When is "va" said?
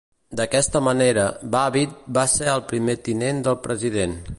2.21-2.25